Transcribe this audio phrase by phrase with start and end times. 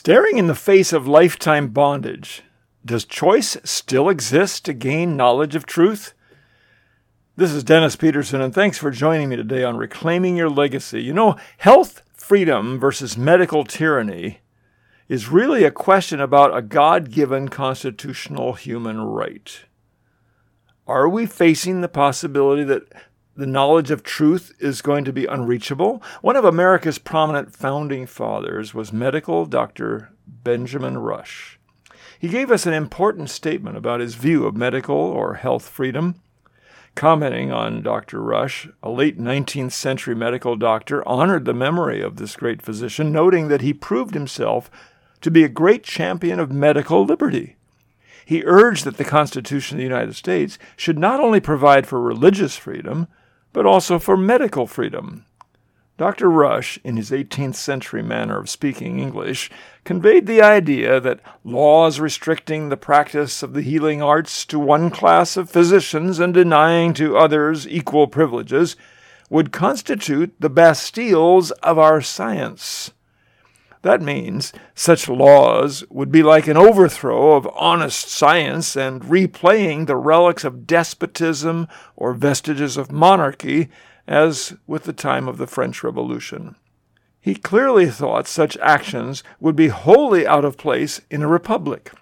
[0.00, 2.44] Staring in the face of lifetime bondage,
[2.86, 6.14] does choice still exist to gain knowledge of truth?
[7.34, 11.02] This is Dennis Peterson, and thanks for joining me today on Reclaiming Your Legacy.
[11.02, 14.38] You know, health freedom versus medical tyranny
[15.08, 19.64] is really a question about a God given constitutional human right.
[20.86, 22.84] Are we facing the possibility that
[23.38, 26.02] the knowledge of truth is going to be unreachable.
[26.22, 30.10] One of America's prominent founding fathers was medical Dr.
[30.26, 31.60] Benjamin Rush.
[32.18, 36.16] He gave us an important statement about his view of medical or health freedom.
[36.96, 38.20] Commenting on Dr.
[38.20, 43.46] Rush, a late 19th century medical doctor honored the memory of this great physician, noting
[43.46, 44.68] that he proved himself
[45.20, 47.54] to be a great champion of medical liberty.
[48.26, 52.56] He urged that the Constitution of the United States should not only provide for religious
[52.56, 53.06] freedom,
[53.58, 55.24] but also for medical freedom.
[55.96, 56.30] Dr.
[56.30, 59.50] Rush, in his 18th century manner of speaking English,
[59.82, 65.36] conveyed the idea that laws restricting the practice of the healing arts to one class
[65.36, 68.76] of physicians and denying to others equal privileges
[69.28, 72.92] would constitute the bastilles of our science.
[73.82, 79.96] That means such laws would be like an overthrow of honest science and replaying the
[79.96, 83.68] relics of despotism or vestiges of monarchy,
[84.06, 86.56] as with the time of the French Revolution.
[87.20, 91.92] He clearly thought such actions would be wholly out of place in a republic.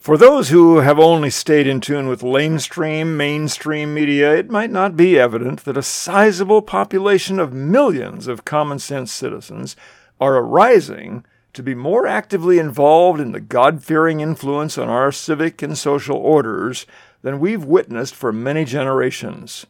[0.00, 4.96] For those who have only stayed in tune with lamestream, mainstream media, it might not
[4.96, 9.76] be evident that a sizable population of millions of common sense citizens
[10.22, 15.62] are arising to be more actively involved in the God fearing influence on our civic
[15.62, 16.86] and social orders
[17.22, 19.66] than we've witnessed for many generations.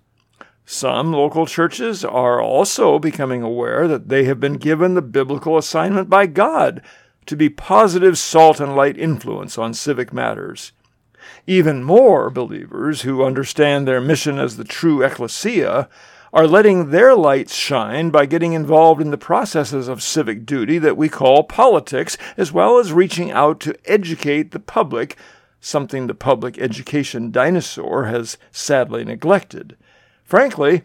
[0.67, 6.11] Some local churches are also becoming aware that they have been given the biblical assignment
[6.11, 6.83] by God
[7.25, 10.73] to be positive salt and light influence on civic matters.
[11.47, 15.89] Even more believers who understand their mission as the true ecclesia
[16.33, 20.97] are letting their lights shine by getting involved in the processes of civic duty that
[20.97, 25.17] we call politics, as well as reaching out to educate the public,
[25.61, 29.77] something the public education dinosaur has sadly neglected.
[30.25, 30.83] Frankly,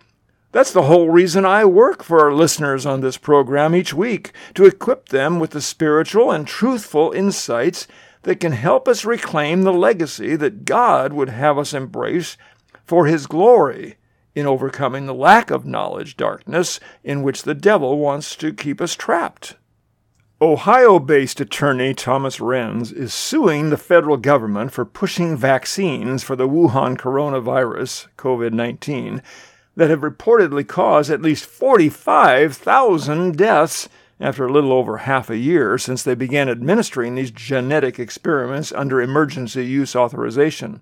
[0.52, 4.66] that's the whole reason I work for our listeners on this program each week, to
[4.66, 7.88] equip them with the spiritual and truthful insights
[8.24, 12.36] that can help us reclaim the legacy that God would have us embrace
[12.84, 13.96] for His glory
[14.38, 18.94] in overcoming the lack of knowledge darkness in which the devil wants to keep us
[18.96, 19.56] trapped.
[20.40, 26.48] Ohio based attorney Thomas Renz is suing the federal government for pushing vaccines for the
[26.48, 29.24] Wuhan coronavirus, COVID 19,
[29.76, 35.80] that have reportedly caused at least 45,000 deaths after a little over half a year
[35.80, 40.82] since they began administering these genetic experiments under emergency use authorization.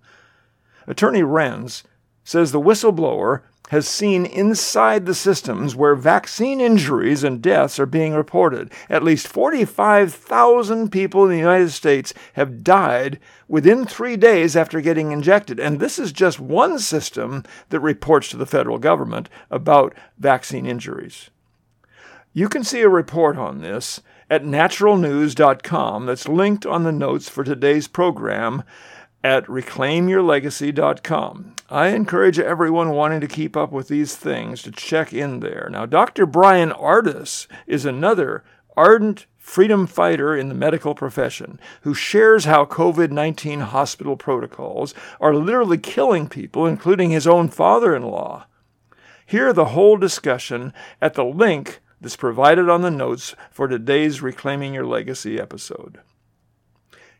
[0.87, 1.83] Attorney Renz
[2.25, 8.13] says the whistleblower has seen inside the systems where vaccine injuries and deaths are being
[8.13, 8.71] reported.
[8.89, 15.11] At least 45,000 people in the United States have died within three days after getting
[15.11, 15.59] injected.
[15.59, 21.29] And this is just one system that reports to the federal government about vaccine injuries.
[22.33, 27.43] You can see a report on this at naturalnews.com that's linked on the notes for
[27.43, 28.63] today's program
[29.25, 31.55] at reclaimyourlegacy.com.
[31.67, 35.67] I encourage everyone wanting to keep up with these things to check in there.
[35.71, 36.27] Now, Dr.
[36.27, 38.43] Brian Ardis is another
[38.77, 45.33] ardent freedom fighter in the medical profession who shares how COVID 19 hospital protocols are
[45.33, 48.45] literally killing people, including his own father in law.
[49.25, 50.71] Hear the whole discussion
[51.01, 55.97] at the link that's provided on the notes for today's Reclaiming Your Legacy episode.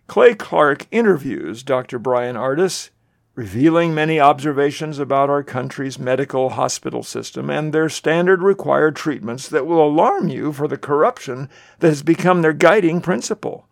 [0.08, 1.98] Clay Clark interviews Dr.
[1.98, 2.92] Brian Ardis,
[3.34, 9.66] revealing many observations about our country's medical hospital system and their standard required treatments that
[9.66, 11.50] will alarm you for the corruption
[11.80, 13.68] that has become their guiding principle.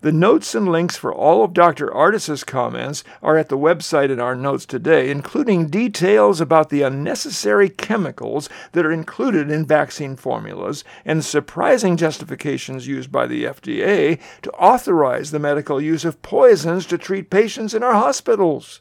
[0.00, 1.92] The notes and links for all of Dr.
[1.92, 7.68] Ardis's comments are at the website in our notes today, including details about the unnecessary
[7.68, 14.50] chemicals that are included in vaccine formulas and surprising justifications used by the FDA to
[14.52, 18.80] authorize the medical use of poisons to treat patients in our hospitals.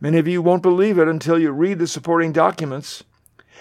[0.00, 3.04] Many of you won't believe it until you read the supporting documents.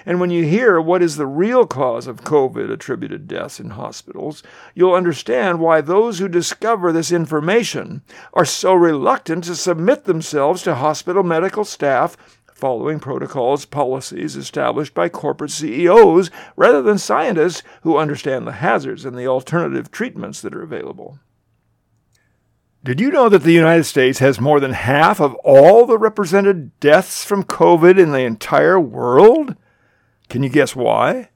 [0.05, 4.43] And when you hear what is the real cause of COVID attributed deaths in hospitals,
[4.73, 8.03] you'll understand why those who discover this information
[8.33, 12.17] are so reluctant to submit themselves to hospital medical staff
[12.53, 19.17] following protocols, policies established by corporate CEOs rather than scientists who understand the hazards and
[19.17, 21.19] the alternative treatments that are available.
[22.83, 26.77] Did you know that the United States has more than half of all the represented
[26.79, 29.55] deaths from COVID in the entire world?
[30.33, 31.29] Can you guess why?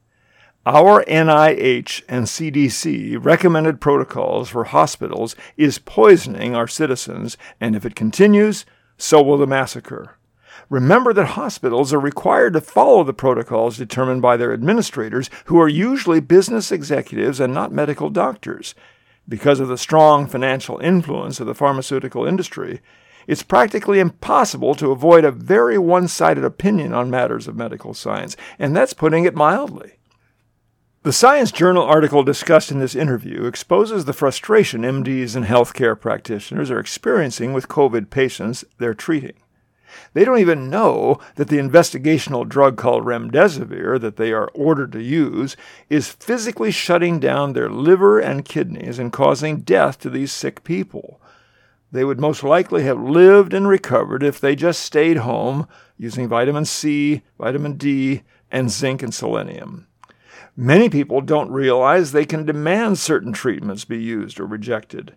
[0.66, 7.94] Our NIH and CDC recommended protocols for hospitals is poisoning our citizens, and if it
[7.94, 8.66] continues,
[8.96, 10.16] so will the massacre.
[10.68, 15.68] Remember that hospitals are required to follow the protocols determined by their administrators, who are
[15.68, 18.74] usually business executives and not medical doctors.
[19.28, 22.80] Because of the strong financial influence of the pharmaceutical industry,
[23.28, 28.36] it's practically impossible to avoid a very one sided opinion on matters of medical science,
[28.58, 29.92] and that's putting it mildly.
[31.04, 36.70] The Science Journal article discussed in this interview exposes the frustration MDs and healthcare practitioners
[36.70, 39.34] are experiencing with COVID patients they're treating.
[40.14, 45.02] They don't even know that the investigational drug called remdesivir that they are ordered to
[45.02, 45.56] use
[45.88, 51.20] is physically shutting down their liver and kidneys and causing death to these sick people.
[51.90, 56.64] They would most likely have lived and recovered if they just stayed home using vitamin
[56.64, 59.86] C, vitamin D, and zinc and selenium.
[60.56, 65.14] Many people don't realize they can demand certain treatments be used or rejected.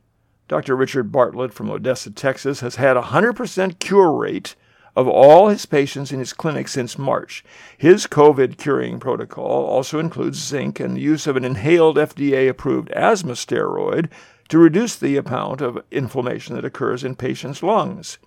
[0.47, 0.75] Dr.
[0.75, 4.55] Richard Bartlett from Odessa, Texas, has had a 100% cure rate
[4.95, 7.43] of all his patients in his clinic since March.
[7.77, 12.91] His COVID curing protocol also includes zinc and the use of an inhaled FDA approved
[12.91, 14.09] asthma steroid
[14.51, 18.17] to reduce the amount of inflammation that occurs in patients' lungs.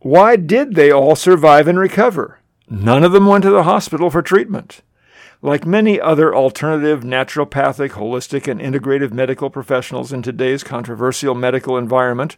[0.00, 2.40] Why did they all survive and recover?
[2.68, 4.82] None of them went to the hospital for treatment.
[5.40, 12.36] Like many other alternative, naturopathic, holistic, and integrative medical professionals in today's controversial medical environment,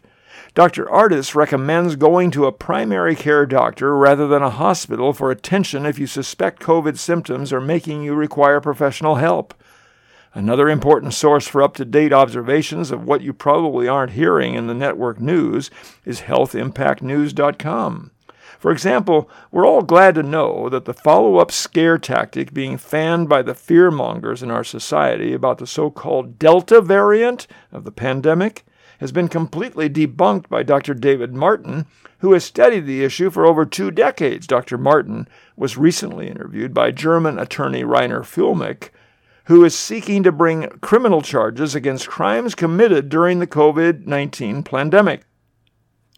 [0.53, 0.85] Dr.
[0.85, 5.99] Ardis recommends going to a primary care doctor rather than a hospital for attention if
[5.99, 9.53] you suspect COVID symptoms are making you require professional help.
[10.35, 14.67] Another important source for up to date observations of what you probably aren't hearing in
[14.67, 15.71] the network news
[16.03, 18.11] is healthimpactnews.com.
[18.59, 23.29] For example, we're all glad to know that the follow up scare tactic being fanned
[23.29, 28.65] by the fearmongers in our society about the so called Delta variant of the pandemic
[28.99, 30.93] has been completely debunked by Dr.
[30.93, 31.85] David Martin,
[32.19, 34.47] who has studied the issue for over two decades.
[34.47, 34.77] Dr.
[34.77, 38.89] Martin was recently interviewed by German attorney Reiner Fuellmich,
[39.45, 45.23] who is seeking to bring criminal charges against crimes committed during the COVID 19 pandemic.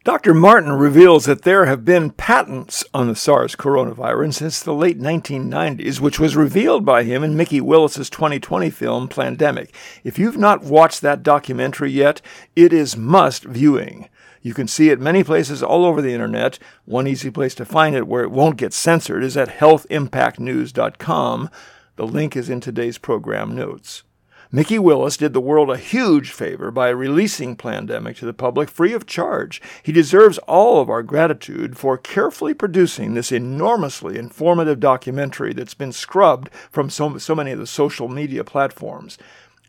[0.07, 0.33] Dr.
[0.33, 5.99] Martin reveals that there have been patents on the SARS coronavirus since the late 1990s,
[5.99, 9.69] which was revealed by him in Mikki Willis's 2020 film Plandemic.
[10.05, 12.21] If you've not watched that documentary yet,
[12.55, 14.07] it is must viewing.
[14.41, 16.57] You can see it many places all over the internet.
[16.85, 21.49] One easy place to find it where it won't get censored is at healthimpactnews.com.
[21.97, 24.03] The link is in today's program notes.
[24.51, 28.93] Mikki Willis did the world a huge favor by releasing Plandemic to the public free
[28.93, 29.59] of charge.
[29.81, 35.91] He deserves all of our gratitude for carefully producing this enormously informative documentary that's been
[35.91, 39.17] scrubbed from so, so many of the social media platforms.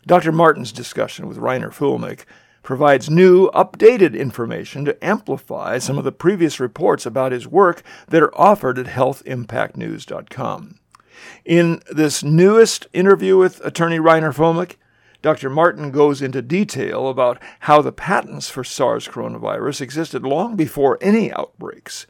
[0.07, 0.31] Dr.
[0.31, 2.25] Martin's discussion with Reiner Fuellmich
[2.63, 8.23] provides new, updated information to amplify some of the previous reports about his work that
[8.23, 10.79] are offered at healthimpactnews.com.
[11.45, 14.77] In this newest interview with attorney Reiner Fuellmich,
[15.21, 15.51] Dr.
[15.51, 21.33] Martin goes into detail about how the patents for SARS coronavirus existed long before any
[21.33, 22.07] outbreaks.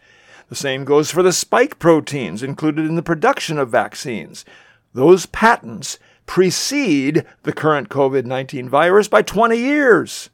[0.48, 4.44] The same goes for the spike proteins included in the production of vaccines.
[4.92, 10.30] Those patents precede the current COVID 19 virus by 20 years.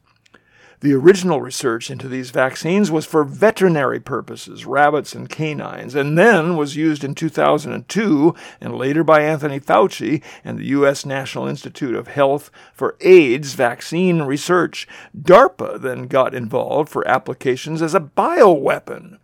[0.81, 6.57] The original research into these vaccines was for veterinary purposes, rabbits and canines, and then
[6.57, 11.05] was used in 2002 and later by Anthony Fauci and the U.S.
[11.05, 14.87] National Institute of Health for AIDS vaccine research.
[15.19, 19.19] DARPA then got involved for applications as a bioweapon.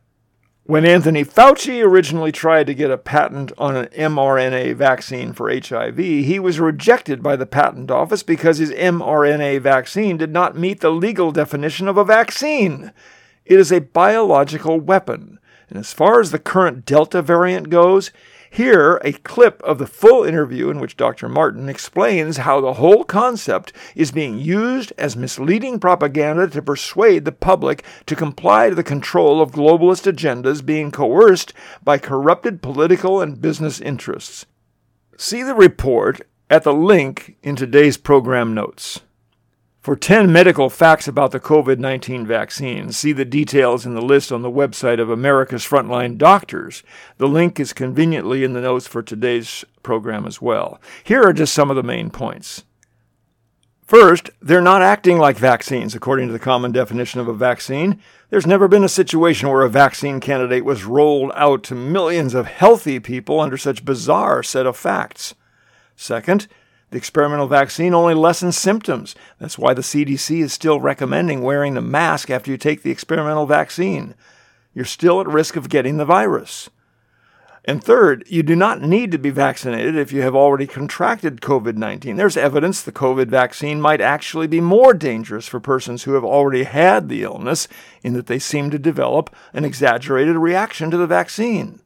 [0.71, 5.97] When Anthony Fauci originally tried to get a patent on an mRNA vaccine for HIV,
[5.97, 10.89] he was rejected by the patent office because his mRNA vaccine did not meet the
[10.89, 12.93] legal definition of a vaccine.
[13.45, 15.39] It is a biological weapon.
[15.69, 18.11] And as far as the current Delta variant goes,
[18.53, 21.29] here, a clip of the full interview in which Dr.
[21.29, 27.31] Martin explains how the whole concept is being used as misleading propaganda to persuade the
[27.31, 33.41] public to comply to the control of globalist agendas being coerced by corrupted political and
[33.41, 34.45] business interests.
[35.15, 38.99] See the report at the link in today's program notes.
[39.81, 44.31] For 10 medical facts about the COVID 19 vaccine, see the details in the list
[44.31, 46.83] on the website of America's Frontline Doctors.
[47.17, 50.79] The link is conveniently in the notes for today's program as well.
[51.03, 52.63] Here are just some of the main points.
[53.81, 57.99] First, they're not acting like vaccines, according to the common definition of a vaccine.
[58.29, 62.45] There's never been a situation where a vaccine candidate was rolled out to millions of
[62.45, 65.33] healthy people under such bizarre set of facts.
[65.95, 66.47] Second,
[66.91, 69.15] the experimental vaccine only lessens symptoms.
[69.39, 73.45] That's why the CDC is still recommending wearing the mask after you take the experimental
[73.45, 74.13] vaccine.
[74.73, 76.69] You're still at risk of getting the virus.
[77.63, 81.75] And third, you do not need to be vaccinated if you have already contracted COVID
[81.77, 82.15] 19.
[82.15, 86.63] There's evidence the COVID vaccine might actually be more dangerous for persons who have already
[86.63, 87.67] had the illness,
[88.01, 91.80] in that they seem to develop an exaggerated reaction to the vaccine.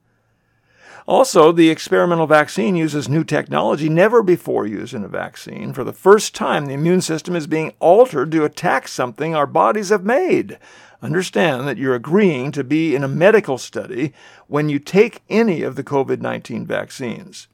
[1.08, 5.72] Also, the experimental vaccine uses new technology never before used in a vaccine.
[5.72, 9.90] For the first time, the immune system is being altered to attack something our bodies
[9.90, 10.58] have made.
[11.04, 14.14] Understand that you're agreeing to be in a medical study
[14.48, 17.48] when you take any of the COVID 19 vaccines.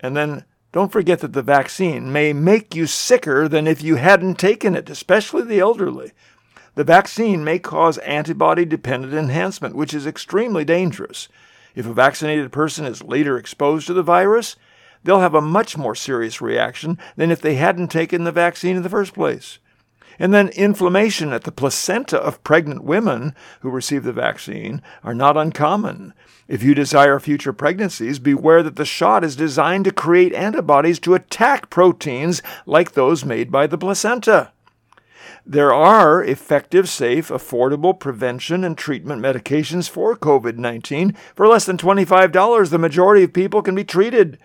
[0.00, 4.38] And then don't forget that the vaccine may make you sicker than if you hadn't
[4.38, 6.12] taken it, especially the elderly.
[6.74, 11.28] The vaccine may cause antibody dependent enhancement, which is extremely dangerous.
[11.74, 14.56] If a vaccinated person is later exposed to the virus,
[15.04, 18.82] they'll have a much more serious reaction than if they hadn't taken the vaccine in
[18.82, 19.58] the first place.
[20.18, 25.38] And then inflammation at the placenta of pregnant women who receive the vaccine are not
[25.38, 26.12] uncommon.
[26.46, 31.14] If you desire future pregnancies, beware that the shot is designed to create antibodies to
[31.14, 34.52] attack proteins like those made by the placenta.
[35.50, 41.16] There are effective, safe, affordable prevention and treatment medications for COVID 19.
[41.34, 44.38] For less than $25, the majority of people can be treated.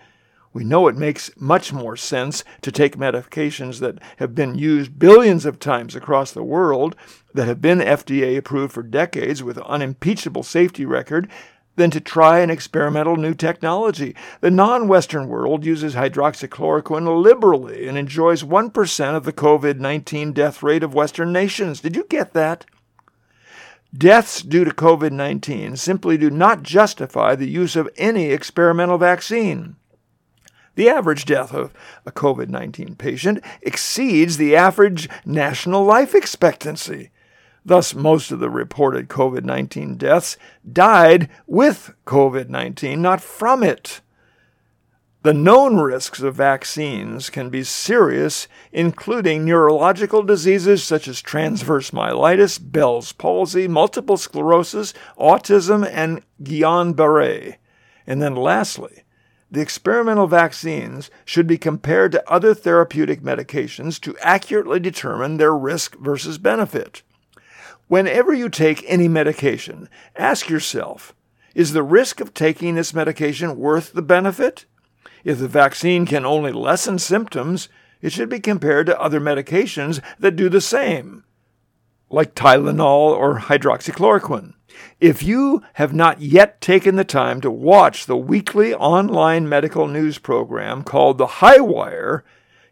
[0.52, 5.46] We know it makes much more sense to take medications that have been used billions
[5.46, 6.96] of times across the world,
[7.32, 11.30] that have been FDA approved for decades with unimpeachable safety record,
[11.76, 14.14] than to try an experimental new technology.
[14.40, 20.62] The non Western world uses hydroxychloroquine liberally and enjoys 1% of the COVID 19 death
[20.62, 21.80] rate of Western nations.
[21.80, 22.66] Did you get that?
[23.96, 29.76] Deaths due to COVID 19 simply do not justify the use of any experimental vaccine.
[30.74, 31.72] The average death of
[32.04, 37.10] a COVID 19 patient exceeds the average national life expectancy.
[37.66, 40.36] Thus, most of the reported COVID 19 deaths
[40.72, 44.00] died with COVID 19, not from it.
[45.24, 52.60] The known risks of vaccines can be serious, including neurological diseases such as transverse myelitis,
[52.62, 57.58] Bell's palsy, multiple sclerosis, autism, and Guillain Barre.
[58.06, 59.02] And then lastly,
[59.50, 65.96] the experimental vaccines should be compared to other therapeutic medications to accurately determine their risk
[65.96, 67.02] versus benefit.
[67.88, 71.14] Whenever you take any medication, ask yourself
[71.54, 74.66] is the risk of taking this medication worth the benefit?
[75.24, 77.70] If the vaccine can only lessen symptoms,
[78.02, 81.24] it should be compared to other medications that do the same,
[82.10, 84.52] like Tylenol or hydroxychloroquine.
[85.00, 90.18] If you have not yet taken the time to watch the weekly online medical news
[90.18, 92.22] program called The Highwire,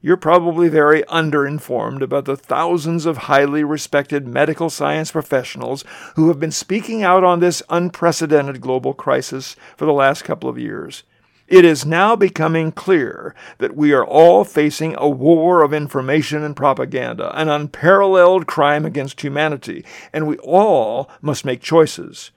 [0.04, 5.82] you're probably very underinformed about the thousands of highly respected medical science professionals
[6.14, 10.58] who have been speaking out on this unprecedented global crisis for the last couple of
[10.58, 11.04] years.
[11.48, 16.54] It is now becoming clear that we are all facing a war of information and
[16.54, 22.30] propaganda, an unparalleled crime against humanity, and we all must make choices.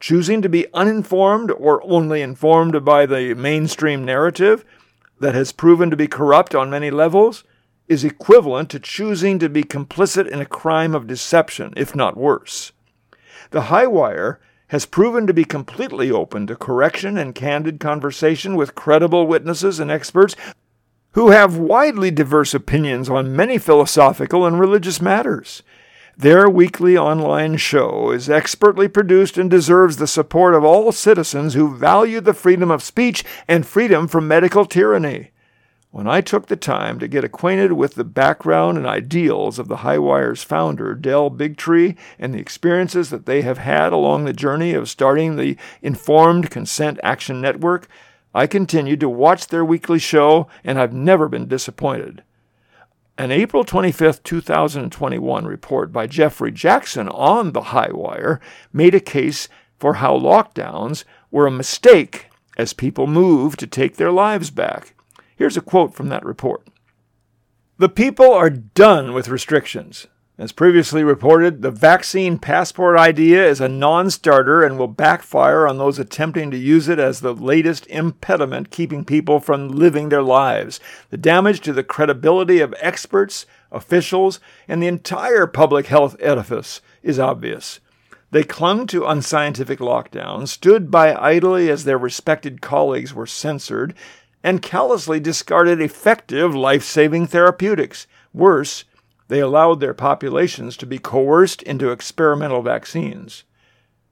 [0.00, 4.64] Choosing to be uninformed or only informed by the mainstream narrative
[5.22, 7.44] that has proven to be corrupt on many levels
[7.86, 12.72] is equivalent to choosing to be complicit in a crime of deception, if not worse.
[13.50, 14.38] The Highwire
[14.68, 19.92] has proven to be completely open to correction and candid conversation with credible witnesses and
[19.92, 20.34] experts
[21.12, 25.62] who have widely diverse opinions on many philosophical and religious matters.
[26.16, 31.74] Their weekly online show is expertly produced and deserves the support of all citizens who
[31.74, 35.30] value the freedom of speech and freedom from medical tyranny.
[35.90, 39.76] When I took the time to get acquainted with the background and ideals of the
[39.76, 44.90] Highwire's founder, Del Bigtree, and the experiences that they have had along the journey of
[44.90, 47.88] starting the Informed Consent Action Network,
[48.34, 52.22] I continued to watch their weekly show, and I've never been disappointed.
[53.18, 58.40] An April 25, 2021 report by Jefferey Jaxen on the Highwire
[58.72, 64.10] made a case for how lockdowns were a mistake as people moved to take their
[64.10, 64.94] lives back.
[65.36, 66.66] Here's a quote from that report.
[67.76, 70.06] The people are done with restrictions.
[70.38, 75.76] As previously reported, the vaccine passport idea is a non starter and will backfire on
[75.76, 80.80] those attempting to use it as the latest impediment keeping people from living their lives.
[81.10, 87.18] The damage to the credibility of experts, officials, and the entire public health edifice is
[87.18, 87.80] obvious.
[88.30, 93.94] They clung to unscientific lockdowns, stood by idly as their respected colleagues were censored,
[94.42, 98.06] and callously discarded effective life saving therapeutics.
[98.32, 98.84] Worse,
[99.32, 103.44] they allowed their populations to be coerced into experimental vaccines.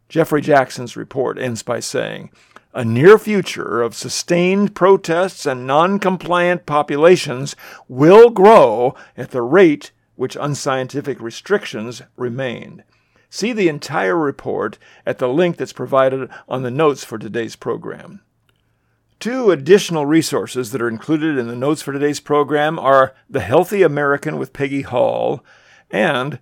[0.08, 2.30] Jefferey Jaxen's report ends by saying,
[2.72, 7.54] a near future of sustained protests and non compliant populations
[7.86, 12.82] will grow at the rate which unscientific restrictions remain.
[13.28, 18.22] See the entire report at the link that's provided on the notes for today's program.
[19.20, 23.82] Two additional resources that are included in the notes for today's program are The Healthy
[23.82, 25.44] American with Peggy Hall
[25.90, 26.38] and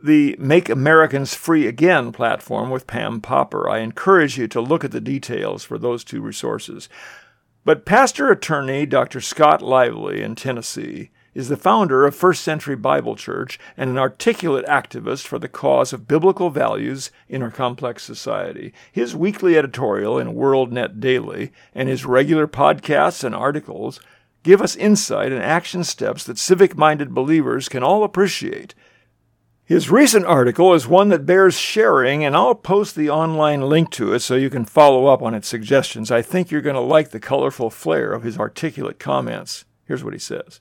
[0.00, 3.68] the Make Americans Free Again platform with Pam Popper.
[3.68, 6.88] I encourage you to look at the details for those two resources.
[7.64, 9.20] But pastor attorney Dr.
[9.20, 14.64] Scott Lively in Tennessee is the founder of First Century Bible Church and an articulate
[14.66, 18.72] activist for the cause of biblical values in our complex society.
[18.90, 24.00] His weekly editorial in World Net Daily and his regular podcasts and articles
[24.42, 28.74] give us insight and action steps that civic minded believers can all appreciate.
[29.66, 34.12] His recent article is one that bears sharing, and I'll post the online link to
[34.12, 36.10] it so you can follow up on its suggestions.
[36.10, 39.64] I think you're going to like the colorful flair of his articulate comments.
[39.86, 40.60] Here's what he says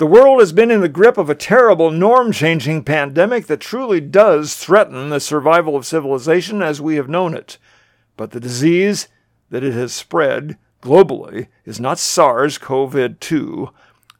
[0.00, 4.00] the world has been in the grip of a terrible norm changing pandemic that truly
[4.00, 7.58] does threaten the survival of civilization as we have known it.
[8.16, 9.08] But the disease
[9.50, 13.68] that it has spread globally is not SARS CoV 2,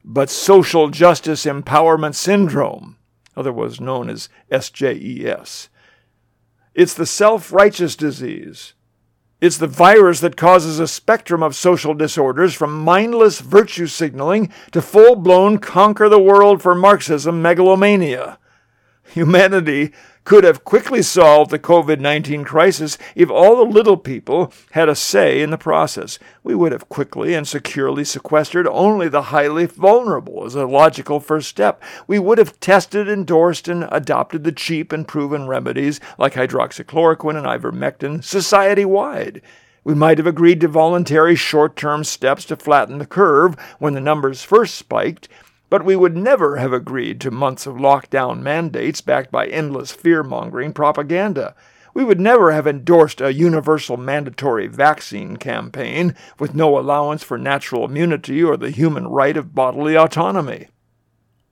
[0.05, 2.97] but social justice empowerment syndrome,
[3.35, 5.69] otherwise known as SJES.
[6.75, 8.75] It's the self righteous disease
[9.41, 14.81] it's the virus that causes a spectrum of social disorders from mindless virtue signaling to
[14.81, 18.37] full blown conquer the world for Marxism megalomania.
[19.13, 19.91] Humanity
[20.23, 24.95] could have quickly solved the COVID 19 crisis if all the little people had a
[24.95, 26.19] say in the process.
[26.43, 31.49] We would have quickly and securely sequestered only the highly vulnerable as a logical first
[31.49, 31.81] step.
[32.07, 37.47] We would have tested, endorsed, and adopted the cheap and proven remedies like hydroxychloroquine and
[37.47, 39.41] ivermectin society wide.
[39.83, 44.01] We might have agreed to voluntary short term steps to flatten the curve when the
[44.01, 45.27] numbers first spiked
[45.71, 50.21] but we would never have agreed to months of lockdown mandates backed by endless fear
[50.21, 51.55] mongering propaganda.
[51.93, 57.85] We would never have endorsed a universal mandatory vaccine campaign with no allowance for natural
[57.85, 60.67] immunity or the human right of bodily autonomy.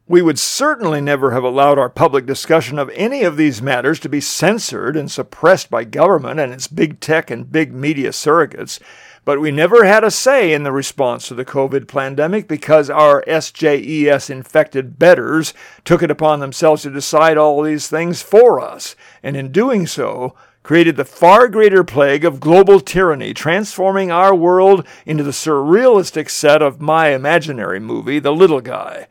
[0.05, 4.09] We would certainly never have allowed our public discussion of any of these matters to
[4.09, 8.81] be censored and suppressed by government and its big tech and big media surrogates.
[9.29, 13.23] But we never had a say in the response to the COVID pandemic because our
[13.27, 15.53] SJES infected betters
[15.85, 20.33] took it upon themselves to decide all these things for us, and in doing so,
[20.63, 26.63] created the far greater plague of global tyranny, transforming our world into the surrealistic set
[26.63, 29.09] of my imaginary movie, The Little Guy.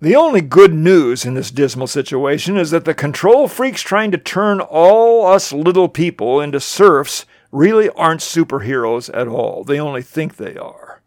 [0.00, 4.18] The only good news in this dismal situation is that the control freaks trying to
[4.18, 9.64] turn all us little people into serfs really aren't superheroes at all.
[9.64, 11.02] They only think they are.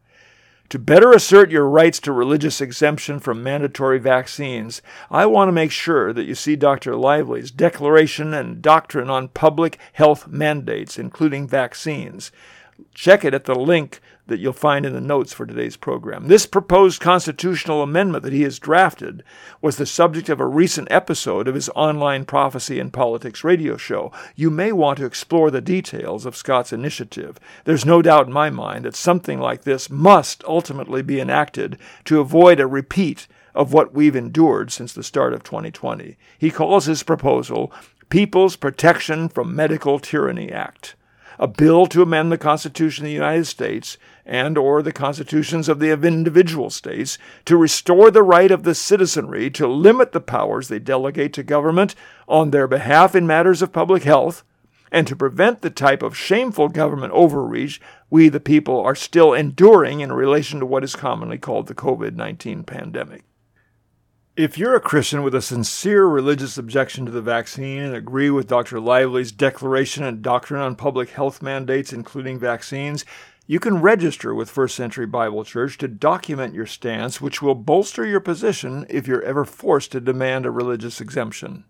[0.70, 5.72] To better assert your rights to religious exemption from mandatory vaccines, I want to make
[5.72, 6.96] sure that you see Dr.
[6.96, 12.32] Lively's Declaration and Doctrine on Public Health Mandates, including vaccines.
[12.96, 16.28] Check it at the link that you'll find in the notes for today's program.
[16.28, 19.24] This proposed constitutional amendment that he has drafted
[19.62, 24.12] was the subject of a recent episode of his online Prophecy and Politics radio show.
[24.36, 27.40] You may want to explore the details of Scott's initiative.
[27.66, 32.22] There's no doubt in my mind that something like this must ultimately be enacted to
[32.22, 36.18] avoid a repeat of what we've endured since the start of 2020.
[36.38, 37.72] He calls his proposal
[38.10, 40.96] People's Protection from Medical Tyranny Act
[41.39, 45.80] a bill to amend the Constitution of the United States and or the constitutions of
[45.80, 50.80] the individual states to restore the right of the citizenry to limit the powers they
[50.80, 51.96] delegate to government
[52.28, 54.43] on their behalf in matters of public health
[54.91, 60.00] and to prevent the type of shameful government overreach we the people are still enduring
[60.00, 63.24] in relation to what is commonly called the COVID-19 pandemic.
[64.36, 68.48] If you're a Christian with a sincere religious objection to the vaccine and agree with
[68.48, 68.80] Dr.
[68.80, 73.06] Lively's declaration and doctrine on public health mandates, including vaccines,
[73.46, 78.08] you can register with First Century Bible Church to document your stance, which will bolster
[78.08, 81.65] your position if you're ever forced to demand a religious exemption.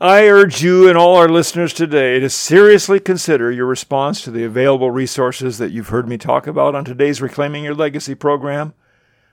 [0.00, 4.44] I urge you and all our listeners today to seriously consider your response to the
[4.44, 8.72] available resources that you've heard me talk about on today's Reclaiming Your Legacy program.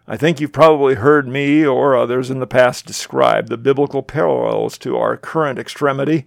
[0.07, 4.77] I think you've probably heard me or others in the past describe the biblical parallels
[4.79, 6.25] to our current extremity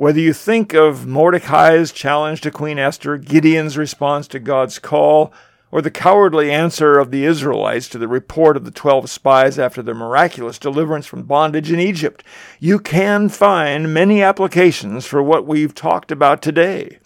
[0.00, 5.30] whether you think of Mordecai's challenge to Queen Esther, Gideon's response to God's call,
[5.70, 9.82] or the cowardly answer of the Israelites to the report of the twelve spies after
[9.82, 12.24] their miraculous deliverance from bondage in Egypt,
[12.58, 16.98] you can find many applications for what we've talked about today.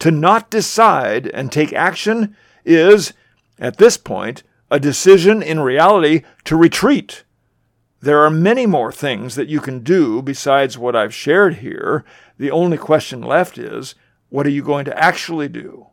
[0.00, 3.12] To not decide and take action is,
[3.60, 7.24] at this point, a decision in reality to retreat
[8.06, 12.04] there are many more things that you can do besides what I've shared here.
[12.38, 13.94] The only question left is
[14.28, 15.88] what are you going to actually do?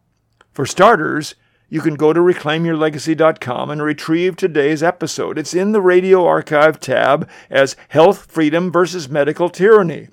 [0.51, 1.36] For starters,
[1.69, 5.38] you can go to reclaimyourlegacy.com and retrieve today's episode.
[5.38, 10.09] It's in the radio archive tab as Health Freedom versus Medical Tyranny.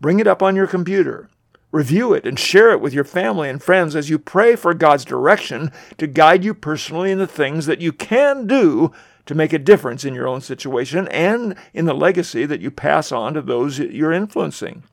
[0.00, 1.30] Bring it up on your computer.
[1.70, 5.04] Review it and share it with your family and friends as you pray for God's
[5.04, 8.90] direction to guide you personally in the things that you can do
[9.26, 13.12] to make a difference in your own situation and in the legacy that you pass
[13.12, 14.84] on to those you're influencing.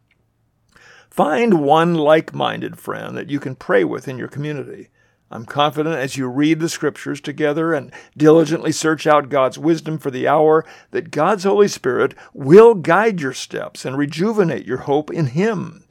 [1.09, 4.89] Find one like minded friend that you can pray with in your community.
[5.31, 10.11] I'm confident as you read the scriptures together and diligently search out God's wisdom for
[10.11, 15.27] the hour that God's Holy Spirit will guide your steps and rejuvenate your hope in
[15.27, 15.84] Him.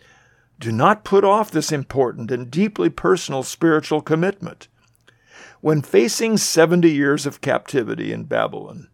[0.58, 4.68] Do not put off this important and deeply personal spiritual commitment
[5.60, 8.88] when facing 70 years of captivity in Babylon.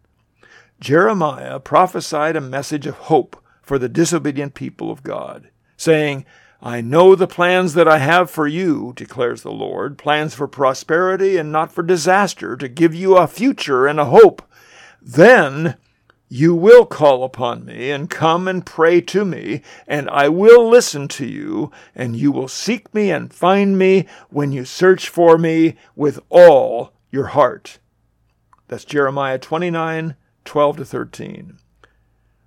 [0.79, 6.25] Jeremiah prophesied a message of hope for the disobedient people of God, saying,
[6.61, 11.37] I know the plans that I have for you, declares the Lord, plans for prosperity
[11.37, 14.41] and not for disaster, to give you a future and a hope.
[15.01, 15.75] Then
[16.33, 21.09] you will call upon me and come and pray to me, and I will listen
[21.09, 25.75] to you, and you will seek me and find me when you search for me
[25.93, 27.79] with all your heart.
[28.69, 30.15] That's Jeremiah 29
[30.45, 31.57] 12 to 13.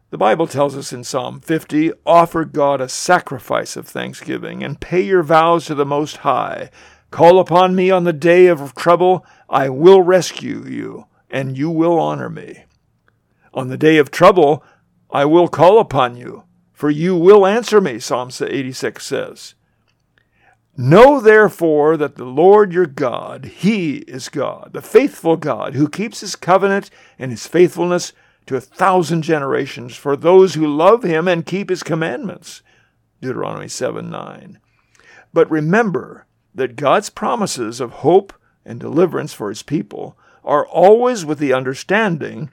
[0.09, 5.03] The Bible tells us in Psalm 50 offer God a sacrifice of thanksgiving and pay
[5.03, 6.71] your vows to the Most High.
[7.11, 11.99] Call upon me on the day of trouble, I will rescue you, and you will
[11.99, 12.65] honor me.
[13.55, 14.65] On the day of trouble,
[15.13, 19.55] I will call upon you, for you will answer me, Psalm 86 says.
[20.77, 26.19] Know therefore that the Lord your God, He is God, the faithful God, who keeps
[26.19, 28.13] His covenant and His faithfulness
[28.47, 32.61] to a thousand generations for those who love Him and keep His commandments.
[33.21, 34.59] Deuteronomy 7 9.
[35.33, 38.33] But remember that God's promises of hope
[38.65, 42.51] and deliverance for His people are always with the understanding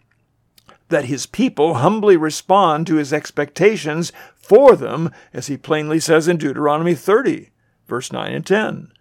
[0.91, 6.37] that his people humbly respond to his expectations for them, as he plainly says in
[6.37, 7.49] Deuteronomy 30,
[7.87, 8.93] verse 9 and 10.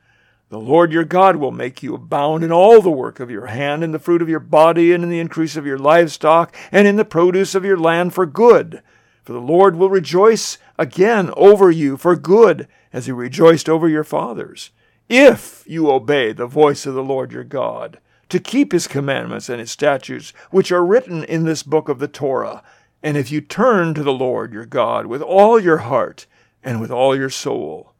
[0.48, 3.84] The Lord your God will make you abound in all the work of your hand,
[3.84, 6.96] in the fruit of your body, and in the increase of your livestock, and in
[6.96, 8.82] the produce of your land for good.
[9.22, 14.02] For the Lord will rejoice again over you for good, as he rejoiced over your
[14.02, 14.70] fathers,
[15.08, 19.60] if you obey the voice of the Lord your God to keep his commandments and
[19.60, 22.62] his statutes, which are written in this book of the Torah.
[23.02, 26.26] And if you turn to the Lord your God with all your heart
[26.62, 27.92] and with all your soul.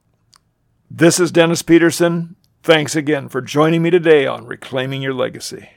[0.91, 2.37] This is Dennis Peterson.
[2.63, 5.71] Thanks again for joining me today on Reclaiming Your Legacy.